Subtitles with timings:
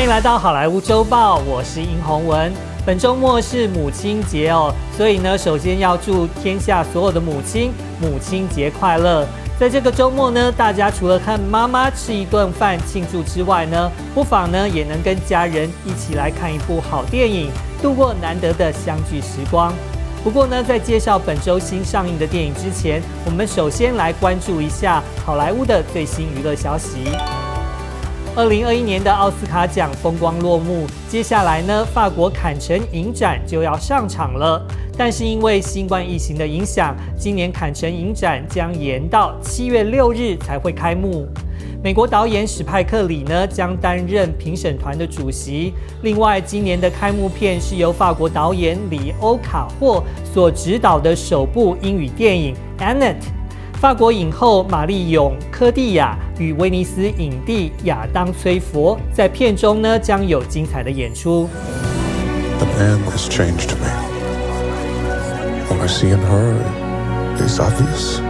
[0.00, 2.50] 欢迎来到好莱坞周报，我是殷宏文。
[2.86, 9.26] 本周末是母亲节哦，所以呢，首先要祝天下所有的母亲母亲节快乐。
[9.58, 17.50] 在这个周末呢，大家除了看妈妈吃一顿饭庆祝之外呢，不妨呢也能跟家人一起来看一部好电影，
[17.82, 19.70] 度过难得的相聚时光。
[20.24, 27.00] 不过呢，在介绍本周新上映的电影之前，我们首先来关注一下好莱坞的最新娱乐消息。
[28.36, 34.64] 二零二一年的奥斯卡奖风光落幕，接下来呢，法国坎城影展就要上场了。
[34.96, 41.26] 但是因为新冠疫情的影响，今年坎城影展将延到七月六日才会开幕。
[41.82, 45.74] 美国导演史派克李呢将担任评审团的主席。
[46.02, 53.14] 另外，今年的开幕片是由法国导演里欧卡霍所执导的首部英语电影《Annette》。
[53.80, 61.48] 法国影后玛丽永科蒂亚与威尼斯影帝亚当崔佛在片中呢将有精彩的演出。
[62.58, 63.88] The man has changed me.
[65.70, 66.56] What I see in her
[67.42, 68.20] is obvious.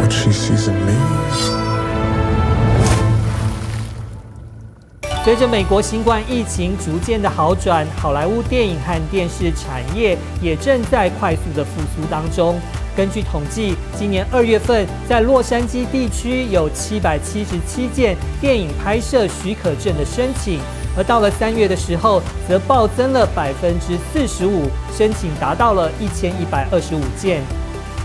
[0.00, 0.92] What she sees in me.
[5.24, 12.60] 随着美国新冠疫情逐渐的好转，好莱坞电影和电视产业也正在快速的复苏当中。
[12.96, 20.58] 根据统计，今年二月份在洛杉矶地区有七百七十七件电影拍摄许可证的申请，
[20.96, 27.42] 而到了三月的时候，则暴增了百分之四十五，申请达到了一千一百二十五件。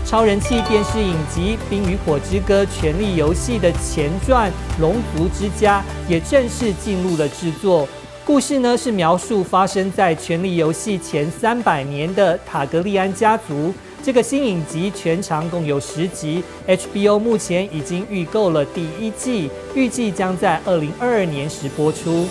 [0.04, 7.88] 超人气电视影集《冰与火之歌：权力游戏》的前传《龙族之家》也正式进入了制作。
[8.26, 13.72] 故事呢是描述发生在《权力游戏》前三百年的塔格利安家族。
[14.04, 22.26] 这个新影集全长共有十集，HBO 目前已经预购了第一季，预计将在二零二二年时播出。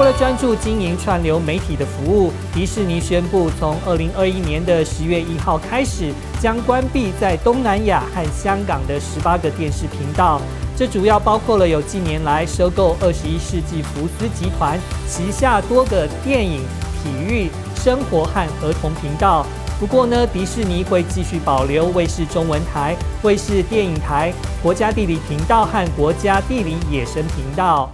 [0.00, 10.42] 为了专注经营串流媒体的服务，迪士尼宣布从二零二一年的十月一号开始，将关闭在东南亚和香港的十八个电视频道。
[10.76, 16.62] 这主要包括了有近年来收购二十一世纪福斯集团旗下多个电影、
[17.00, 19.46] 体育、生活和儿童频道。
[19.80, 24.30] 不过呢，迪士尼会继续保留卫视中文台、卫视电影台、
[24.62, 27.90] 国家地理频道和国家地理野生频道。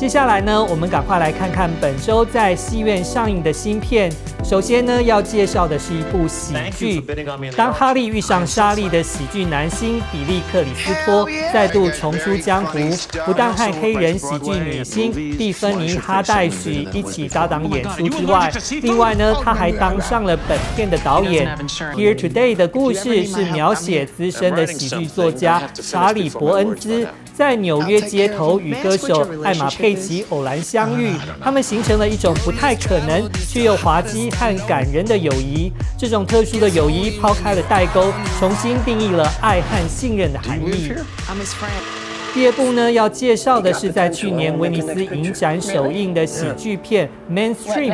[0.00, 4.10] 接下来呢，我们赶快来看看本周在戏院上映的新片。
[4.42, 7.04] 首先呢，要介绍的是一部喜剧。
[7.54, 12.78] 当哈利遇上莎莉的喜剧男星比利克里斯托再度重出江湖，
[13.26, 18.50] 不但和黑人喜剧女星蒂芬妮哈戴许一起搭档演出之外，
[18.80, 21.54] 另外呢，他还当上了本片的导演。
[21.94, 27.06] Here Today 的故事是描写资深的喜剧作家查理伯恩兹
[27.40, 34.30] 在纽约街头与歌手艾玛佩奇偶然相遇，他们形成了一种不太可能却又滑稽。
[34.32, 40.92] 和感人的友谊，这种特殊的友谊抛开了代沟，重新定义了爱和信任的含义。
[42.32, 47.92] 第二部呢，要介绍的是在去年威尼斯影展首映的喜剧片《Mainstream》，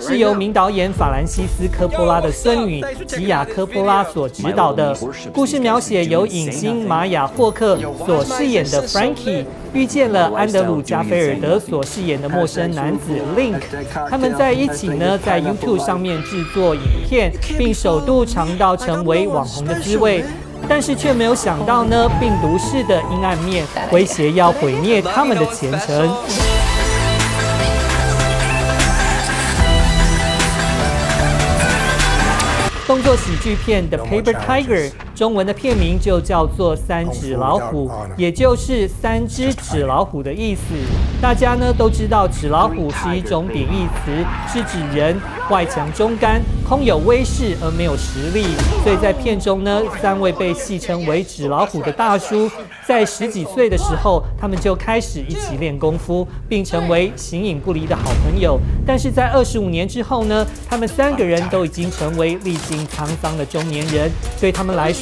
[0.00, 4.96] 是由名导演法兰西斯科波拉的孙女吉雅科波拉所执导的。
[5.32, 7.76] 故事描写由影星玛雅霍克
[8.06, 13.60] 所饰演的 Frankie 遇见了安德鲁加菲尔德所饰演的陌生男子 Link，
[14.08, 20.24] 他们在一起呢，在 YouTube 上面制作影片，并首度尝到成为网红的滋味。
[20.68, 26.10] 但是却没有想到呢，病毒式的阴暗面威胁要毁灭他们的前程。
[32.86, 34.90] 动作喜剧片《The Paper Tiger》。
[35.14, 40.62] 中文的片名就叫做《三只老虎》，也就是三只纸老虎的意思。
[41.20, 45.16] 大家呢都知道，纸老虎是一种贬义词，是指人
[45.50, 48.46] 外强中干、空有威势而没有实力。
[48.82, 52.50] 所以在片中呢，三位被戏称为纸老虎的大叔，
[52.86, 58.58] 在十几岁的时候，他们就开始一起练功夫，并成为形影不离的好朋友。
[58.84, 64.10] 但是在二十五年之后呢，他们三个人都已经成为历经沧桑的中年人，
[64.40, 65.01] 对他们来说，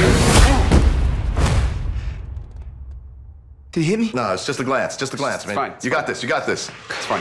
[0.00, 0.59] Yeah.
[3.72, 4.10] Did he hit me?
[4.12, 4.96] No, it's just a glance.
[4.96, 5.54] Just a glance, man.
[5.54, 5.72] Fine.
[5.80, 6.24] You got this.
[6.24, 6.70] You got this.
[6.88, 7.20] It's fine.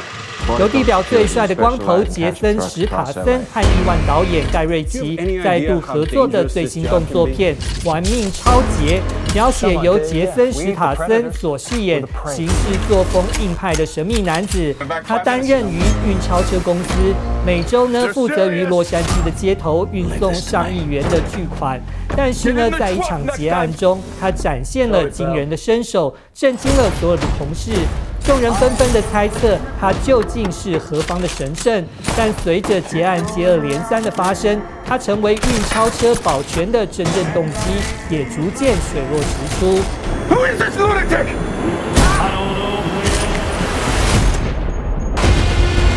[0.58, 7.56] 由地表最帅的光头杰森·史塔森和亿万导演盖瑞奇再度合作的最新动作片
[7.88, 9.00] 《玩命超杰》，
[9.36, 12.56] 描写由杰森·史塔森所饰演、行事
[12.88, 14.76] 作风硬派的神秘男子。
[15.06, 17.14] 他担任于运钞车公司，
[17.46, 21.80] 每周呢负责于洛杉矶的街头运送上亿元的巨款。
[22.18, 26.16] 但是呢，在一场劫案中，他展现了惊人的身手。
[26.40, 27.70] 震惊了所有的同事，
[28.24, 31.86] 众人纷纷的猜测他究竟是何方的神圣。
[32.16, 34.58] 但随着劫案接二连三的发生，
[34.88, 37.58] 他成为运钞车保全的真正动机
[38.10, 39.28] 也逐渐水落石
[39.60, 39.82] 出。
[40.30, 41.28] Who is this lunatic?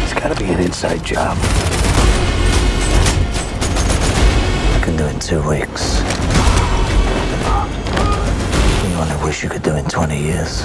[0.02, 1.36] It's gotta be an inside job.
[4.74, 6.02] I can do it in two weeks.
[9.10, 10.64] I wish you could do in 20 years.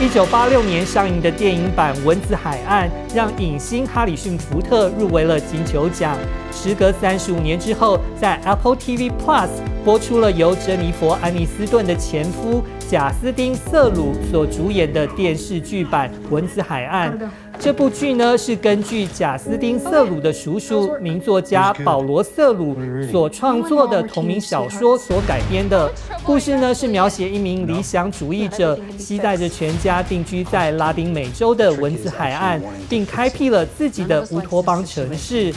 [0.00, 6.16] 一九八六年上映的电影版《蚊子海岸》让影星哈里逊·福特入围了金球奖。
[6.52, 9.48] 时隔三十五年之后，在 Apple TV Plus
[9.84, 17.18] 播出了由珍妮佛·安妮斯顿的前夫贾斯汀·瑟鲁所主演的电视剧版《蚊子海岸》。
[17.60, 22.76] 这部剧呢是根据贾斯汀·瑟鲁的叔叔名作家保罗·瑟鲁
[23.10, 25.90] 所创作的同名小说所改编的。
[26.22, 35.52] 故事呢是描写一名理想主义者，携带着全家定居在拉丁美洲的蚊子海岸，并开辟了自己的乌托邦城市。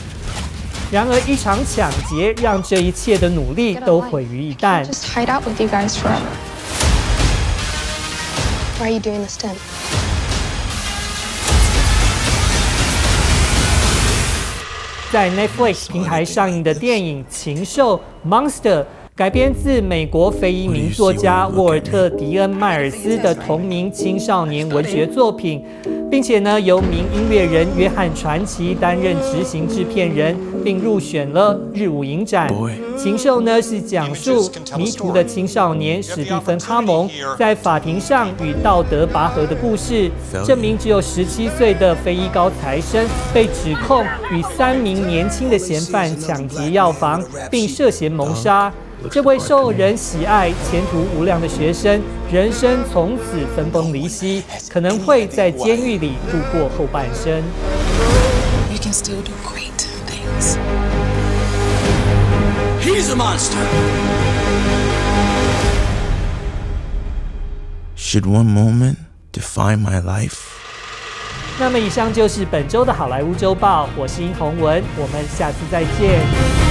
[0.90, 4.84] 然而，一场抢劫让这一切的努力都毁于一旦。
[15.12, 18.80] 在 Netflix 平台上映的电影《禽兽 Monster》
[19.14, 25.62] 改编自美国非裔名作家沃尔特·迪恩·迈尔斯的同名青少年文学作品，
[26.10, 32.48] 并且呢由名音乐人约翰·传奇担任执行制片人，并入选了日舞影展。
[32.96, 37.06] 《禽兽》呢是讲述迷途的青少年史蒂芬·哈蒙
[37.38, 40.10] 在法庭上与道德拔河的故事。
[40.46, 48.72] 这名只有十七岁的非裔高材生被指控与三名年轻的嫌犯抢劫药房，并涉嫌谋杀。
[49.10, 52.00] 这位受人喜爱、前途无量的学生，
[52.30, 57.42] 人生从此分崩离析，可能会在监狱里度过后半生。
[71.58, 76.61] 那么，以上就是本周的好莱坞周报，我是殷宏文，我们下次再见。